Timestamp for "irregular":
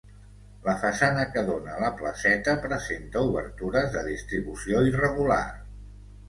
4.95-5.41